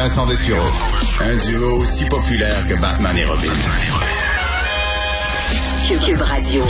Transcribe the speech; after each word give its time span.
Vincent 0.00 0.24
Dessureau. 0.24 0.66
Un 1.20 1.36
duo 1.36 1.76
aussi 1.76 2.06
populaire 2.06 2.56
que 2.66 2.80
Batman 2.80 3.14
et 3.18 3.24
Robin. 3.26 3.52
Cube 6.06 6.22
Radio. 6.22 6.62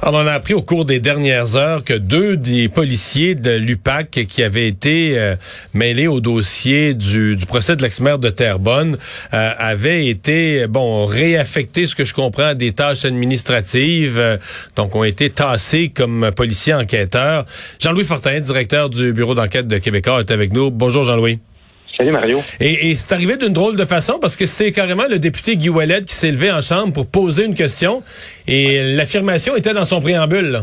Alors, 0.00 0.22
on 0.22 0.26
a 0.26 0.32
appris 0.32 0.54
au 0.54 0.62
cours 0.62 0.86
des 0.86 1.00
dernières 1.00 1.54
heures 1.56 1.84
que 1.84 1.92
deux 1.92 2.38
des 2.38 2.70
policiers 2.70 3.34
de 3.34 3.50
l'UPAC 3.50 4.24
qui 4.26 4.42
avaient 4.42 4.66
été 4.66 5.18
euh, 5.18 5.36
mêlés 5.74 6.06
au 6.06 6.20
dossier 6.20 6.94
du, 6.94 7.36
du 7.36 7.44
procès 7.44 7.76
de 7.76 7.82
l'ex-maire 7.82 8.18
de 8.18 8.30
Terrebonne 8.30 8.96
euh, 9.34 9.52
avaient 9.58 10.06
été, 10.06 10.66
bon, 10.66 11.04
réaffectés, 11.04 11.86
ce 11.86 11.94
que 11.94 12.06
je 12.06 12.14
comprends, 12.14 12.46
à 12.46 12.54
des 12.54 12.72
tâches 12.72 13.04
administratives, 13.04 14.18
euh, 14.18 14.38
donc 14.76 14.96
ont 14.96 15.04
été 15.04 15.28
tassés 15.28 15.92
comme 15.94 16.32
policiers 16.34 16.72
enquêteurs. 16.72 17.44
Jean-Louis 17.80 18.04
Fortin, 18.04 18.40
directeur 18.40 18.88
du 18.88 19.12
bureau 19.12 19.34
d'enquête 19.34 19.68
de 19.68 19.76
Québécois, 19.76 20.20
est 20.20 20.30
avec 20.30 20.54
nous. 20.54 20.70
Bonjour 20.70 21.04
Jean-Louis. 21.04 21.38
Salut 21.96 22.10
Mario. 22.10 22.38
Et, 22.60 22.90
et 22.90 22.94
c'est 22.94 23.14
arrivé 23.14 23.36
d'une 23.36 23.52
drôle 23.52 23.76
de 23.76 23.84
façon 23.84 24.18
parce 24.20 24.36
que 24.36 24.46
c'est 24.46 24.72
carrément 24.72 25.04
le 25.08 25.18
député 25.18 25.56
Guy 25.56 25.68
Ouellet 25.68 26.02
qui 26.02 26.14
s'est 26.14 26.32
levé 26.32 26.50
en 26.50 26.60
chambre 26.60 26.92
pour 26.92 27.08
poser 27.08 27.44
une 27.44 27.54
question 27.54 28.02
et 28.48 28.94
l'affirmation 28.94 29.54
était 29.54 29.74
dans 29.74 29.84
son 29.84 30.00
préambule. 30.00 30.50
là. 30.50 30.60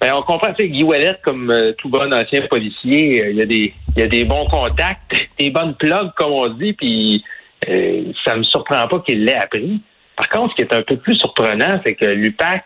Ben, 0.00 0.14
on 0.14 0.22
comprend, 0.22 0.54
tu 0.54 0.62
sais, 0.62 0.68
Guy 0.68 0.84
Ouellet, 0.84 1.16
comme 1.24 1.50
euh, 1.50 1.72
tout 1.76 1.88
bon 1.88 2.12
ancien 2.12 2.42
policier, 2.42 3.22
euh, 3.22 3.30
il 3.30 3.36
y 3.36 3.42
a 3.42 3.46
des 3.46 3.74
il 3.96 4.00
y 4.00 4.02
a 4.04 4.06
des 4.06 4.24
bons 4.24 4.46
contacts, 4.46 5.14
des 5.38 5.50
bonnes 5.50 5.74
plugs, 5.74 6.12
comme 6.16 6.32
on 6.32 6.48
dit, 6.50 6.72
puis 6.72 7.24
euh, 7.68 8.04
ça 8.24 8.36
me 8.36 8.44
surprend 8.44 8.86
pas 8.86 9.00
qu'il 9.00 9.24
l'ait 9.24 9.34
appris. 9.34 9.82
Par 10.16 10.28
contre, 10.28 10.52
ce 10.52 10.56
qui 10.56 10.62
est 10.62 10.74
un 10.74 10.82
peu 10.82 10.96
plus 10.96 11.16
surprenant, 11.16 11.80
c'est 11.84 11.94
que 11.94 12.04
l'UPAC 12.04 12.64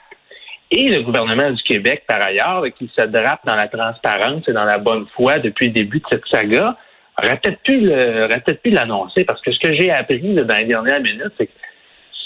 et 0.70 0.88
le 0.88 1.02
gouvernement 1.02 1.50
du 1.50 1.62
Québec, 1.62 2.04
par 2.06 2.20
ailleurs, 2.22 2.64
qui 2.78 2.90
se 2.94 3.02
drapent 3.02 3.46
dans 3.46 3.56
la 3.56 3.68
transparence 3.68 4.48
et 4.48 4.52
dans 4.52 4.64
la 4.64 4.78
bonne 4.78 5.06
foi 5.14 5.38
depuis 5.38 5.66
le 5.66 5.72
début 5.72 5.98
de 5.98 6.06
cette 6.10 6.26
saga, 6.30 6.76
aurait 7.18 7.38
peut-être 7.38 8.62
pu 8.62 8.70
l'annoncer, 8.70 9.24
parce 9.24 9.40
que 9.42 9.52
ce 9.52 9.58
que 9.58 9.74
j'ai 9.74 9.90
appris 9.90 10.32
là, 10.34 10.42
dans 10.42 10.56
les 10.56 10.64
dernières 10.64 11.00
minutes, 11.00 11.32
c'est 11.38 11.46
que 11.46 11.52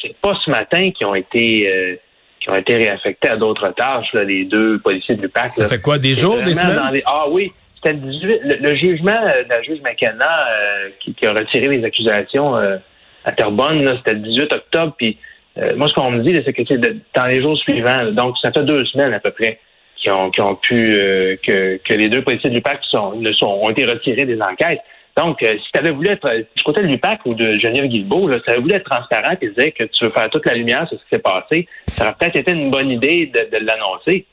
c'est 0.02 0.14
pas 0.16 0.38
ce 0.44 0.50
matin 0.50 0.90
qu'ils 0.92 1.06
ont 1.06 1.14
été 1.14 1.68
euh, 1.72 1.96
qui 2.40 2.50
ont 2.50 2.54
été 2.54 2.76
réaffectés 2.76 3.28
à 3.28 3.36
d'autres 3.36 3.70
tâches, 3.70 4.12
là, 4.12 4.22
les 4.24 4.44
deux 4.44 4.78
policiers 4.78 5.16
de 5.16 5.22
l'UPAC. 5.22 5.52
Ça 5.52 5.62
là. 5.64 5.68
fait 5.68 5.80
quoi, 5.80 5.98
des 5.98 6.14
jours, 6.14 6.38
des 6.44 6.54
semaines? 6.54 6.80
les- 6.92 7.02
Ah 7.06 7.24
oui, 7.28 7.50
c'était 7.74 7.94
le 7.94 7.98
18. 7.98 8.40
Le, 8.44 8.56
le 8.70 8.76
jugement 8.76 9.10
euh, 9.26 9.42
de 9.42 9.48
la 9.48 9.62
juge 9.62 9.80
McKenna 9.82 10.46
euh, 10.50 10.88
qui, 11.00 11.14
qui 11.14 11.26
a 11.26 11.32
retiré 11.32 11.68
les 11.68 11.84
accusations 11.84 12.54
à 13.24 13.32
Terrebonne, 13.32 13.96
c'était 13.98 14.12
le 14.12 14.20
18 14.20 14.52
octobre. 14.52 14.94
Puis 14.96 15.18
moi, 15.74 15.88
ce 15.88 15.94
qu'on 15.94 16.10
me 16.12 16.22
dit, 16.22 16.40
c'est 16.44 16.52
que 16.52 16.62
c'est 16.68 16.78
dans 16.78 17.24
les 17.26 17.40
jours 17.40 17.58
suivants. 17.58 18.12
donc, 18.12 18.36
ça 18.40 18.52
fait 18.52 18.62
deux 18.62 18.84
semaines 18.84 19.14
à 19.14 19.18
peu 19.20 19.30
près 19.32 19.58
qui 20.32 20.40
ont, 20.40 20.54
pu 20.54 20.84
euh, 20.88 21.36
que, 21.42 21.94
les 21.94 22.08
deux 22.08 22.22
policiers 22.22 22.50
de 22.50 22.54
l'UPAC 22.54 22.80
sont, 22.84 23.16
ne 23.16 23.32
sont, 23.32 23.46
ont 23.46 23.70
été 23.70 23.84
retirés 23.84 24.24
des 24.24 24.40
enquêtes. 24.40 24.80
Donc, 25.16 25.42
euh, 25.42 25.54
si 25.58 25.72
tu 25.72 25.78
avais 25.78 25.90
voulu 25.90 26.08
être 26.08 26.26
euh, 26.26 26.42
du 26.54 26.62
côté 26.62 26.82
de 26.82 26.86
l'UPAC 26.86 27.20
ou 27.24 27.34
de 27.34 27.58
Geneviève 27.58 27.86
Guilbeault, 27.86 28.32
si 28.34 28.42
tu 28.42 28.50
avais 28.50 28.60
voulu 28.60 28.74
être 28.74 28.88
transparent 28.88 29.34
et 29.40 29.46
dire 29.46 29.72
que 29.74 29.84
tu 29.84 30.04
veux 30.04 30.10
faire 30.10 30.28
toute 30.30 30.46
la 30.46 30.54
lumière 30.54 30.86
sur 30.88 30.98
ce 30.98 31.02
qui 31.04 31.10
s'est 31.10 31.18
passé, 31.18 31.68
ça 31.86 32.04
aurait 32.04 32.14
peut-être 32.18 32.36
été 32.36 32.52
une 32.52 32.70
bonne 32.70 32.90
idée 32.90 33.26
de 33.26 33.56
l'annoncer. 33.58 34.26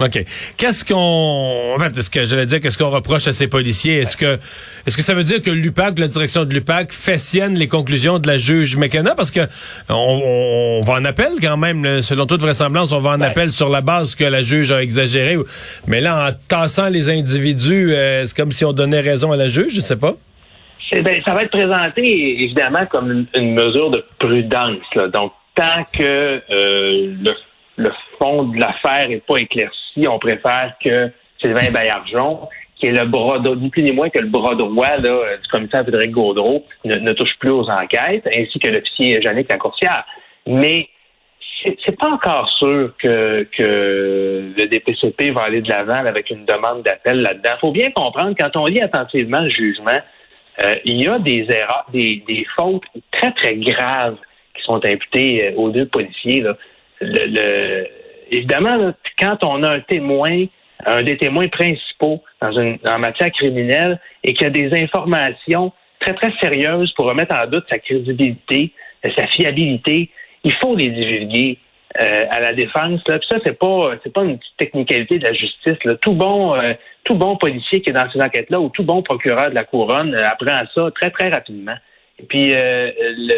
OK. 0.00 0.24
Qu'est-ce 0.56 0.84
qu'on. 0.84 1.74
En 1.76 1.78
fait, 1.78 1.96
est-ce 1.96 2.10
que 2.10 2.24
j'allais 2.26 2.46
dire 2.46 2.60
qu'est-ce 2.60 2.76
qu'on 2.76 2.90
reproche 2.90 3.28
à 3.28 3.32
ces 3.32 3.46
policiers? 3.46 3.98
Est-ce 3.98 4.16
que 4.16 4.38
est-ce 4.86 4.96
que 4.96 5.02
ça 5.04 5.14
veut 5.14 5.22
dire 5.22 5.40
que 5.40 5.50
l'UPAC, 5.50 6.00
la 6.00 6.08
direction 6.08 6.44
de 6.44 6.52
l'UPAC, 6.52 6.92
fait 6.92 7.16
sienne 7.18 7.54
les 7.54 7.68
conclusions 7.68 8.18
de 8.18 8.26
la 8.26 8.36
juge 8.36 8.76
McKenna? 8.76 9.14
Parce 9.14 9.30
que 9.30 9.40
on, 9.88 10.80
va 10.84 10.94
en 10.94 11.04
appel 11.04 11.28
quand 11.40 11.56
même, 11.56 11.84
là. 11.84 12.02
selon 12.02 12.26
toute 12.26 12.40
vraisemblance, 12.40 12.90
on 12.90 12.98
va 12.98 13.10
en 13.10 13.20
Ouais. 13.20 13.26
appel 13.26 13.52
sur 13.52 13.68
la 13.68 13.82
base 13.82 14.16
que 14.16 14.24
la 14.24 14.42
juge 14.42 14.72
a 14.72 14.82
exagéré. 14.82 15.36
Mais 15.86 16.00
là, 16.00 16.28
en 16.28 16.32
tassant 16.48 16.88
les 16.88 17.08
individus, 17.08 17.92
euh, 17.94 18.26
c'est 18.26 18.36
comme 18.36 18.50
si 18.50 18.64
on 18.64 18.72
donnait 18.72 19.00
raison 19.00 19.30
à 19.30 19.36
la 19.36 19.46
juge, 19.46 19.74
je 19.76 19.80
sais 19.80 19.96
pas. 19.96 20.14
Eh 20.90 21.00
ben, 21.02 21.22
ça 21.24 21.34
va 21.34 21.44
être 21.44 21.50
présenté 21.50 22.42
évidemment 22.42 22.84
comme 22.86 23.10
une, 23.10 23.26
une 23.34 23.54
mesure 23.54 23.90
de 23.90 24.04
prudence. 24.18 24.82
là. 24.96 25.06
Donc, 25.08 25.32
tant 25.54 25.84
que 25.92 26.02
euh, 26.02 26.40
le, 27.22 27.32
le 27.76 27.90
fond 28.18 28.44
de 28.44 28.58
l'affaire 28.58 29.08
n'est 29.08 29.20
pas 29.20 29.38
éclairci, 29.38 30.06
on 30.08 30.18
préfère 30.18 30.74
que 30.82 31.10
Sylvain 31.40 31.70
Baillargeon, 31.72 32.48
qui 32.76 32.86
est 32.86 32.92
le 32.92 33.06
bras 33.06 33.38
ni 33.38 33.70
plus 33.70 33.82
ni 33.82 33.92
moins 33.92 34.10
que 34.10 34.18
le 34.18 34.28
bras 34.28 34.54
droit 34.54 34.96
là, 35.02 35.10
euh, 35.10 35.36
du 35.36 35.48
commissaire 35.48 35.82
Frédéric 35.82 36.10
Gaudreau, 36.10 36.64
ne, 36.84 37.12
touche 37.12 37.36
plus 37.38 37.50
aux 37.50 37.68
enquêtes, 37.68 38.26
ainsi 38.34 38.58
que 38.58 38.68
l'officier 38.68 39.20
Jannick 39.20 39.48
Lacourcière. 39.50 40.04
Mais 40.46 40.88
c'est 41.84 41.98
pas 41.98 42.10
encore 42.10 42.50
sûr 42.58 42.92
que, 43.02 43.46
que 43.56 44.52
le 44.56 44.66
DPCP 44.66 45.30
va 45.30 45.44
aller 45.44 45.62
de 45.62 45.70
l'avant 45.70 46.04
avec 46.04 46.30
une 46.30 46.44
demande 46.44 46.82
d'appel 46.82 47.20
là-dedans. 47.20 47.52
Faut 47.60 47.72
bien 47.72 47.90
comprendre, 47.90 48.34
quand 48.38 48.54
on 48.56 48.66
lit 48.66 48.82
attentivement 48.82 49.40
le 49.40 49.48
jugement, 49.48 50.00
euh, 50.62 50.74
il 50.84 51.02
y 51.02 51.08
a 51.08 51.18
des 51.18 51.46
erreurs, 51.48 51.86
des, 51.92 52.22
des 52.28 52.46
fautes 52.56 52.84
très, 53.12 53.32
très 53.32 53.56
graves 53.56 54.16
qui 54.54 54.62
sont 54.62 54.84
imputées 54.84 55.48
euh, 55.48 55.56
aux 55.56 55.70
deux 55.70 55.86
policiers. 55.86 56.42
là. 56.42 56.56
Le, 57.06 57.86
évidemment, 58.30 58.94
quand 59.18 59.42
on 59.42 59.62
a 59.62 59.76
un 59.76 59.80
témoin, 59.80 60.44
un 60.86 61.02
des 61.02 61.16
témoins 61.16 61.48
principaux 61.48 62.22
dans 62.40 62.76
en 62.86 62.98
matière 62.98 63.30
criminelle 63.32 64.00
et 64.22 64.34
qu'il 64.34 64.44
y 64.44 64.46
a 64.46 64.50
des 64.50 64.72
informations 64.82 65.72
très, 66.00 66.14
très 66.14 66.32
sérieuses 66.40 66.92
pour 66.92 67.06
remettre 67.06 67.34
en 67.34 67.46
doute 67.46 67.64
sa 67.68 67.78
crédibilité, 67.78 68.72
sa 69.16 69.26
fiabilité, 69.26 70.10
il 70.44 70.52
faut 70.54 70.76
les 70.76 70.88
divulguer 70.88 71.58
euh, 72.00 72.26
à 72.30 72.40
la 72.40 72.52
défense. 72.52 73.00
Puis 73.06 73.18
ça, 73.28 73.38
c'est 73.44 73.58
pas 73.58 73.92
c'est 74.02 74.12
pas 74.12 74.24
une 74.24 74.38
petite 74.38 74.56
technicalité 74.56 75.18
de 75.18 75.24
la 75.24 75.32
justice. 75.32 75.78
Tout 76.00 76.14
bon 76.14 76.54
euh, 76.54 76.74
tout 77.04 77.14
bon 77.14 77.36
policier 77.36 77.80
qui 77.80 77.90
est 77.90 77.92
dans 77.92 78.10
ces 78.10 78.20
enquêtes-là 78.20 78.60
ou 78.60 78.70
tout 78.70 78.82
bon 78.82 79.02
procureur 79.02 79.50
de 79.50 79.54
la 79.54 79.64
couronne 79.64 80.14
euh, 80.14 80.24
apprend 80.24 80.62
ça 80.74 80.90
très, 80.94 81.10
très 81.10 81.28
rapidement. 81.28 81.76
Et 82.18 82.24
puis 82.24 82.54
euh, 82.54 82.90
le, 82.98 83.34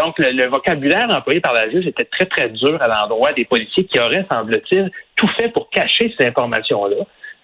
donc 0.00 0.18
le, 0.18 0.30
le 0.30 0.46
vocabulaire 0.48 1.08
employé 1.10 1.40
par 1.40 1.52
la 1.52 1.68
juge 1.70 1.86
était 1.86 2.04
très, 2.04 2.26
très 2.26 2.48
dur 2.48 2.80
à 2.80 2.88
l'endroit 2.88 3.32
des 3.32 3.44
policiers 3.44 3.84
qui 3.84 3.98
auraient, 3.98 4.24
semble-t-il, 4.30 4.90
tout 5.16 5.28
fait 5.38 5.48
pour 5.48 5.68
cacher 5.70 6.14
ces 6.18 6.26
informations-là. 6.26 6.96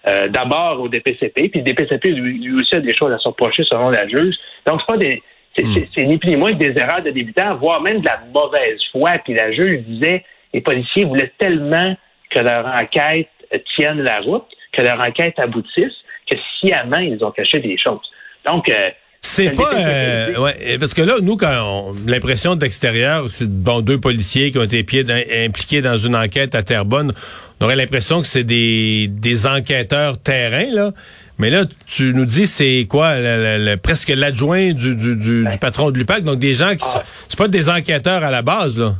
Euh, 0.07 0.27
D'abord 0.29 0.79
au 0.81 0.87
DPCP, 0.87 1.49
puis 1.49 1.59
le 1.61 1.63
DPCP 1.63 2.09
lui, 2.09 2.37
lui 2.39 2.55
aussi 2.61 2.75
a 2.75 2.79
des 2.79 2.95
choses 2.95 3.11
à 3.11 3.17
se 3.17 3.27
reprocher 3.27 3.63
selon 3.63 3.89
la 3.89 4.07
juge. 4.07 4.35
Donc 4.67 4.79
c'est 4.81 4.87
pas 4.93 4.97
des 4.97 5.21
c'est 5.55 5.63
c'est- 5.73 5.89
c'est 5.95 6.03
ni 6.05 6.17
plus 6.17 6.29
ni 6.31 6.35
moins 6.37 6.51
que 6.51 6.57
des 6.57 6.77
erreurs 6.77 7.01
de 7.01 7.11
débutants, 7.11 7.55
voire 7.55 7.81
même 7.81 8.01
de 8.01 8.05
la 8.05 8.19
mauvaise 8.33 8.79
foi. 8.91 9.11
Puis 9.23 9.33
la 9.33 9.51
juge 9.51 9.81
disait 9.87 10.23
les 10.53 10.61
policiers 10.61 11.05
voulaient 11.05 11.31
tellement 11.37 11.95
que 12.29 12.39
leur 12.39 12.65
enquête 12.67 13.29
tienne 13.75 14.01
la 14.01 14.19
route, 14.19 14.45
que 14.73 14.81
leur 14.81 14.99
enquête 14.99 15.39
aboutisse, 15.39 15.93
que 16.29 16.35
sciemment 16.59 16.97
ils 16.99 17.23
ont 17.23 17.31
caché 17.31 17.59
des 17.59 17.77
choses. 17.77 18.07
Donc 18.45 18.69
euh, 18.69 18.89
C'est 19.27 19.49
pas 19.49 19.73
euh, 19.73 20.37
ouais, 20.39 20.77
parce 20.79 20.93
que 20.93 21.01
là 21.01 21.15
nous 21.21 21.35
quand 21.35 21.51
on, 21.63 21.95
l'impression 22.07 22.55
d'extérieur 22.55 23.25
c'est 23.31 23.49
bon 23.49 23.81
deux 23.81 23.99
policiers 23.99 24.51
qui 24.51 24.57
ont 24.59 24.63
été 24.63 24.83
pieds 24.83 25.03
impliqués 25.45 25.81
dans 25.81 25.97
une 25.97 26.15
enquête 26.15 26.53
à 26.55 26.61
Terrebonne 26.63 27.11
on 27.59 27.65
aurait 27.65 27.75
l'impression 27.75 28.21
que 28.21 28.27
c'est 28.27 28.43
des 28.43 29.07
des 29.09 29.47
enquêteurs 29.47 30.17
terrain 30.19 30.67
là. 30.71 30.91
Mais 31.39 31.49
là 31.49 31.65
tu 31.87 32.13
nous 32.13 32.25
dis 32.25 32.45
c'est 32.47 32.85
quoi 32.89 33.15
le- 33.15 33.57
le- 33.57 33.65
le- 33.71 33.77
presque 33.77 34.09
l'adjoint 34.09 34.73
du, 34.73 34.95
du, 34.95 35.15
du, 35.15 35.45
du 35.49 35.57
patron 35.59 35.91
de 35.91 35.97
l'UPAC 35.97 36.23
donc 36.23 36.39
des 36.39 36.53
gens 36.53 36.75
qui 36.75 36.85
Ah. 36.85 36.93
sont- 36.93 37.01
c'est 37.27 37.37
pas 37.37 37.47
des 37.47 37.67
enquêteurs 37.69 38.23
à 38.23 38.31
la 38.31 38.41
base 38.43 38.79
là. 38.79 38.93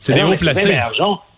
C'est 0.00 0.12
des 0.12 0.20
Non, 0.20 0.32
hauts 0.32 0.36
placés 0.36 0.78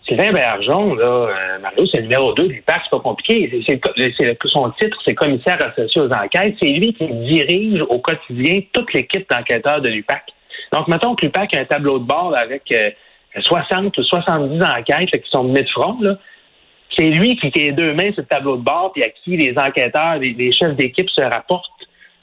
Sylvain 0.07 0.31
Bergeron, 0.31 0.95
là, 0.95 1.05
euh, 1.05 1.59
Mario, 1.59 1.87
c'est 1.87 1.97
le 1.97 2.03
numéro 2.03 2.33
2 2.33 2.47
du 2.47 2.61
PAC, 2.61 2.81
c'est 2.83 2.91
pas 2.91 2.99
compliqué. 2.99 3.63
C'est, 3.67 3.81
c'est, 3.97 4.37
son 4.45 4.69
titre, 4.79 4.97
c'est 5.03 5.15
commissaire 5.15 5.57
associé 5.65 6.01
aux 6.01 6.11
enquêtes. 6.11 6.55
C'est 6.61 6.69
lui 6.69 6.93
qui 6.93 7.07
dirige 7.07 7.81
au 7.89 7.99
quotidien 7.99 8.61
toute 8.71 8.93
l'équipe 8.93 9.27
d'enquêteurs 9.29 9.81
de 9.81 9.89
l'UPAC. 9.89 10.23
Donc, 10.71 10.87
mettons 10.87 11.15
que 11.15 11.25
l'UPAC 11.25 11.55
a 11.55 11.61
un 11.61 11.65
tableau 11.65 11.97
de 11.97 12.03
bord 12.03 12.35
avec 12.37 12.71
60 13.41 13.97
ou 13.97 14.03
70 14.03 14.63
enquêtes 14.63 15.11
qui 15.11 15.29
sont 15.29 15.43
mises 15.43 15.65
de 15.65 15.69
front. 15.69 15.97
Là. 16.01 16.17
C'est 16.97 17.09
lui 17.09 17.35
qui, 17.35 17.51
est 17.55 17.71
deux 17.71 17.93
mains 17.93 18.11
sur 18.13 18.21
le 18.21 18.27
tableau 18.27 18.57
de 18.57 18.63
bord, 18.63 18.91
puis 18.93 19.03
à 19.03 19.09
qui 19.09 19.35
les 19.37 19.53
enquêteurs, 19.57 20.17
les, 20.17 20.53
chefs 20.53 20.75
d'équipe 20.75 21.09
se 21.09 21.21
rapportent 21.21 21.69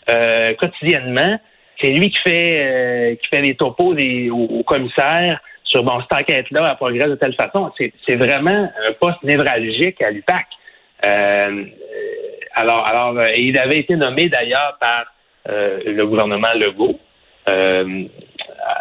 euh, 0.09 0.55
quotidiennement. 0.55 1.39
C'est 1.81 1.91
lui 1.91 2.11
qui 2.11 2.19
fait 2.19 2.53
euh, 2.55 3.15
qui 3.17 3.29
fait 3.29 3.43
les 3.43 3.55
topos 3.55 3.95
des, 3.95 4.31
aux, 4.31 4.63
commissaires 4.63 5.41
sur 5.73 5.83
bon, 5.83 6.01
cette 6.01 6.21
enquête-là 6.21 6.71
a 6.71 6.75
progressé 6.77 7.09
de 7.09 7.15
telle 7.17 7.35
façon. 7.35 7.73
C'est 7.79 8.17
vraiment 8.17 8.71
un 8.89 8.93
poste 9.01 9.23
névralgique 9.23 10.01
à 10.03 10.11
l'UPAC. 10.11 10.47
Euh, 11.07 11.65
alors, 12.55 12.87
alors 12.87 13.27
il 13.37 13.59
avait 13.59 13.79
été 13.79 13.97
nommé 13.97 14.29
d'ailleurs 14.29 14.77
par 14.79 15.07
le 15.49 16.05
gouvernement 16.05 16.53
Legault. 16.55 17.01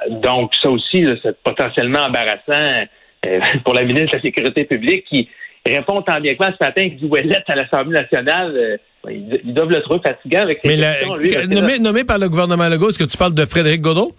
donc, 0.10 0.52
ça 0.62 0.70
aussi, 0.70 1.08
c'est 1.24 1.42
potentiellement 1.42 2.06
embarrassant 2.06 2.86
pour 3.64 3.74
la 3.74 3.84
ministre 3.84 4.12
de 4.12 4.16
la 4.18 4.22
Sécurité 4.22 4.66
publique 4.66 5.06
qui 5.06 5.30
répond 5.66 6.02
tant 6.02 6.20
bien 6.20 6.34
que 6.34 6.40
mal 6.40 6.56
ce 6.60 6.66
matin 6.66 6.90
qu'il 6.90 6.98
dit 6.98 7.06
Ouellet 7.06 7.44
à 7.48 7.56
l'Assemblée 7.56 8.00
nationale. 8.00 8.54
Euh, 8.56 8.78
ils 9.10 9.54
doivent 9.54 9.70
le 9.70 9.82
trouver 9.82 10.00
fatigant 10.04 10.42
avec 10.42 10.60
ses 10.64 10.78
Mais 10.78 11.48
nommé, 11.48 11.80
nommé, 11.80 12.04
par 12.04 12.20
le 12.20 12.30
gouvernement 12.30 12.68
Legault, 12.68 12.90
est-ce 12.90 13.00
que 13.00 13.04
tu 13.04 13.18
parles 13.18 13.34
de 13.34 13.46
Frédéric 13.46 13.82
Godot? 13.82 14.12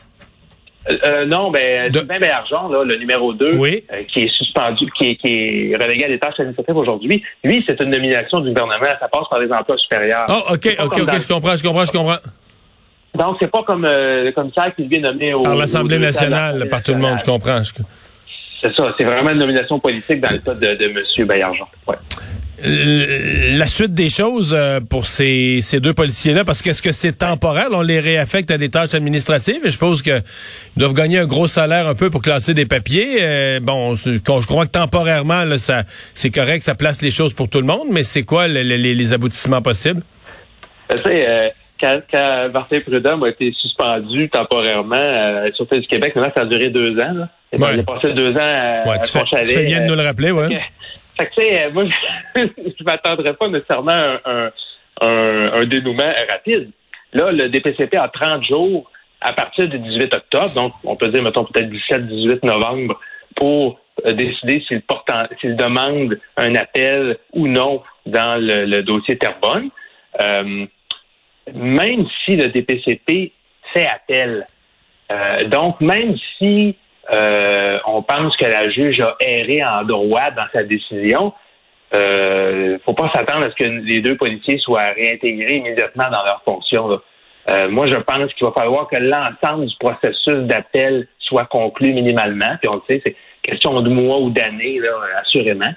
Euh, 0.89 0.97
euh 1.05 1.27
non, 1.27 1.51
ben, 1.51 1.91
de... 1.91 1.99
Sylvain 1.99 2.19
là, 2.19 2.85
le 2.85 2.97
numéro 2.97 3.33
2, 3.33 3.57
oui. 3.57 3.83
Euh, 3.93 4.03
qui 4.13 4.23
est 4.23 4.37
suspendu, 4.37 4.87
qui 4.97 5.11
est, 5.11 5.17
qui 5.17 5.29
est 5.73 5.77
relégué 5.77 6.05
à 6.05 6.09
des 6.09 6.19
tâches 6.19 6.41
administratives 6.41 6.77
aujourd'hui, 6.77 7.23
lui, 7.45 7.65
c'est 7.67 7.81
une 7.81 7.91
nomination 7.91 8.41
du 8.41 8.49
gouvernement, 8.49 8.87
ça 9.01 9.09
passe 9.09 9.29
par 9.31 9.39
les 9.39 9.53
emplois 9.53 9.77
supérieurs. 9.79 10.27
Oh, 10.29 10.55
OK, 10.55 10.69
OK, 10.79 10.99
OK, 11.01 11.21
je 11.21 11.29
comprends, 11.29 11.57
je 11.57 11.63
comprends, 11.63 11.85
je 11.85 11.93
comprends. 11.93 12.19
Donc, 13.15 13.37
c'est 13.41 13.51
pas 13.51 13.63
comme 13.63 13.85
euh, 13.85 14.25
le 14.25 14.33
commissaire 14.33 14.75
qui 14.75 14.87
vient 14.87 15.01
nommé 15.01 15.35
au... 15.35 15.43
Par 15.43 15.55
l'Assemblée 15.55 15.99
nationale, 15.99 16.67
par 16.69 16.83
tout 16.83 16.93
le 16.93 16.99
monde, 16.99 17.19
je 17.19 17.25
comprends. 17.25 17.63
Je... 17.63 17.73
C'est 18.63 18.75
ça, 18.75 18.95
c'est 18.97 19.05
vraiment 19.05 19.31
une 19.31 19.39
nomination 19.39 19.79
politique 19.81 20.21
dans 20.21 20.31
le 20.31 20.39
cas 20.39 20.55
de, 20.55 20.75
de 20.77 20.85
M. 20.85 21.27
Bayargent. 21.27 21.69
Ouais. 21.87 21.97
Euh, 22.65 23.57
la 23.57 23.67
suite 23.67 23.93
des 23.93 24.09
choses 24.09 24.55
euh, 24.57 24.81
pour 24.81 25.07
ces, 25.07 25.61
ces 25.63 25.81
deux 25.81 25.95
policiers-là, 25.95 26.45
parce 26.45 26.63
qu'est-ce 26.63 26.83
que 26.83 26.93
c'est 26.93 27.19
temporel? 27.19 27.69
On 27.73 27.83
les 27.83 27.99
réaffecte 27.99 28.51
à 28.51 28.59
des 28.59 28.69
tâches 28.69 28.95
administratives 28.95 29.61
et 29.65 29.67
je 29.67 29.71
suppose 29.71 30.03
qu'ils 30.03 30.23
doivent 30.77 30.95
gagner 30.95 31.19
un 31.19 31.27
gros 31.27 31.49
salaire 31.49 31.89
un 31.89 31.95
peu 31.95 32.11
pour 32.11 32.23
classer 32.23 32.55
des 32.55 32.67
papiers. 32.67 33.19
Euh, 33.21 33.61
bon, 33.61 33.95
je 33.95 34.47
crois 34.47 34.67
que 34.67 34.71
temporairement, 34.71 35.45
là, 35.45 35.59
ça, 35.59 35.83
c'est 36.15 36.31
correct, 36.31 36.63
ça 36.63 36.75
place 36.75 37.03
les 37.03 37.11
choses 37.11 37.35
pour 37.35 37.49
tout 37.49 37.61
le 37.61 37.67
monde, 37.67 37.89
mais 37.91 38.05
c'est 38.05 38.23
quoi 38.23 38.47
les, 38.47 38.63
les, 38.65 39.13
aboutissements 39.13 39.63
possibles? 39.63 40.03
Tu 40.89 41.03
sais, 41.03 41.53
quand, 41.83 41.99
quand, 42.11 42.49
Martin 42.55 42.81
Prudhomme 42.81 43.25
a 43.25 43.29
été 43.29 43.53
suspendu 43.61 44.29
temporairement 44.29 44.95
euh, 44.97 45.51
sur 45.55 45.67
du 45.67 45.87
Québec, 45.87 46.15
maintenant, 46.15 46.33
ça 46.35 46.43
a 46.43 46.47
duré 46.47 46.71
deux 46.71 46.93
ans. 47.01 47.13
Là. 47.13 47.29
Il 47.53 47.63
a 47.63 47.83
passé 47.83 48.13
deux 48.13 48.33
ans 48.33 48.39
à, 48.39 48.89
ouais, 48.89 48.99
tu, 49.05 49.13
fais, 49.13 49.25
tu 49.25 49.53
fais 49.53 49.65
bien 49.65 49.83
de 49.83 49.87
nous 49.87 49.97
le 49.97 50.03
rappeler, 50.03 50.31
ouais. 50.31 50.49
Fait 51.17 51.27
que, 51.27 51.35
tu 51.35 51.43
sais, 51.43 51.71
moi, 51.71 51.85
je 52.37 52.85
m'attendrais 52.85 53.35
pas 53.35 53.49
nécessairement 53.49 53.93
à 53.93 54.21
un, 54.25 54.51
un, 55.01 55.53
un, 55.61 55.65
dénouement 55.67 56.13
rapide. 56.31 56.71
Là, 57.13 57.31
le 57.33 57.49
DPCP 57.49 57.97
a 57.97 58.09
30 58.09 58.45
jours 58.45 58.91
à 59.21 59.33
partir 59.33 59.69
du 59.69 59.79
18 59.79 60.15
octobre, 60.15 60.55
donc 60.55 60.73
on 60.85 60.97
peut 60.97 61.09
dire, 61.09 61.23
mettons, 61.23 61.45
peut-être 61.45 61.71
17-18 61.71 62.45
novembre, 62.45 62.99
pour 63.37 63.81
euh, 64.07 64.13
décider 64.13 64.63
s'il 64.67 64.83
s'il 65.41 65.57
demande 65.57 66.19
un 66.37 66.55
appel 66.55 67.19
ou 67.33 67.47
non 67.47 67.83
dans 68.07 68.41
le, 68.41 68.65
le 68.65 68.83
dossier 68.83 69.17
Terrebonne. 69.17 69.71
Euh, 70.21 70.67
même 71.55 72.07
si 72.25 72.37
le 72.37 72.49
DPCP 72.49 73.33
fait 73.73 73.87
appel. 73.87 74.47
Euh, 75.11 75.45
donc, 75.45 75.81
même 75.81 76.17
si 76.39 76.77
euh, 77.11 77.79
on 77.87 78.03
pense 78.03 78.37
que 78.37 78.45
la 78.45 78.71
juge 78.71 79.01
a 79.01 79.17
erré 79.21 79.63
en 79.65 79.83
droit 79.85 80.31
dans 80.31 80.47
sa 80.55 80.63
décision, 80.63 81.33
euh, 81.95 82.79
faut 82.85 82.95
pas 82.95 83.11
s'attendre 83.15 83.47
à 83.47 83.51
ce 83.51 83.57
que 83.57 83.65
les 83.65 84.01
deux 84.01 84.17
policiers 84.17 84.59
soient 84.59 84.87
réintégrés 84.97 85.57
immédiatement 85.57 86.11
dans 86.11 86.23
leurs 86.23 86.43
fonctions. 86.45 87.01
Euh, 87.51 87.69
moi, 87.69 87.87
je 87.87 87.97
pense 87.97 88.33
qu'il 88.35 88.47
va 88.47 88.53
falloir 88.53 88.89
que 88.89 88.97
l'ensemble 88.97 89.67
du 89.67 89.77
processus 89.79 90.37
d'appel 90.47 91.09
soit 91.19 91.47
conclu 91.47 91.93
minimalement. 91.93 92.57
Puis 92.61 92.69
on 92.69 92.77
le 92.77 92.83
sait, 92.87 93.03
c'est 93.05 93.17
question 93.43 93.81
de 93.81 93.91
mois 93.91 94.21
ou 94.21 94.31
d'années, 94.31 94.81
assurément, 95.21 95.73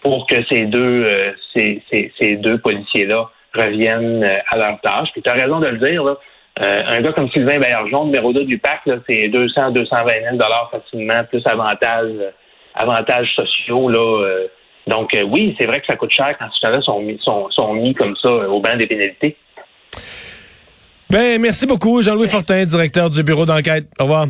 pour 0.00 0.26
que 0.26 0.36
ces 0.48 0.66
deux, 0.66 1.08
ces, 1.54 1.82
ces, 1.90 2.12
ces 2.18 2.36
deux 2.36 2.58
policiers-là 2.58 3.28
reviennent 3.54 4.24
euh, 4.24 4.38
à 4.48 4.56
leur 4.56 4.80
tâche. 4.80 5.08
Puis 5.12 5.22
tu 5.22 5.30
as 5.30 5.34
raison 5.34 5.60
de 5.60 5.68
le 5.68 5.78
dire, 5.78 6.04
là. 6.04 6.16
Euh, 6.60 6.82
un 6.86 7.00
gars 7.00 7.12
comme 7.12 7.28
Sylvain 7.30 7.58
Bergeron, 7.58 8.06
numéro 8.06 8.32
2 8.32 8.44
du 8.44 8.58
PAC, 8.58 8.80
c'est 9.08 9.28
200, 9.28 9.70
220 9.70 10.08
000 10.24 10.36
dollars 10.36 10.70
facilement, 10.70 11.22
plus 11.24 11.42
avantages, 11.46 12.10
euh, 12.20 13.24
sociaux. 13.36 13.88
Là, 13.88 14.46
donc 14.86 15.10
oui, 15.30 15.54
c'est 15.58 15.66
vrai 15.66 15.80
que 15.80 15.86
ça 15.86 15.96
coûte 15.96 16.10
cher 16.10 16.34
quand 16.38 16.46
ces 16.46 16.66
gens-là 16.66 16.82
sont 16.82 17.00
mis, 17.00 17.18
sont, 17.22 17.48
sont 17.50 17.74
mis 17.74 17.94
comme 17.94 18.16
ça 18.16 18.30
au 18.30 18.60
banc 18.60 18.76
des 18.76 18.86
pénalités. 18.86 19.36
Ben, 21.10 21.40
merci 21.40 21.66
beaucoup, 21.66 22.02
Jean-Louis 22.02 22.28
Fortin, 22.28 22.64
directeur 22.64 23.08
du 23.08 23.22
bureau 23.22 23.46
d'enquête. 23.46 23.86
Au 23.98 24.04
revoir. 24.04 24.26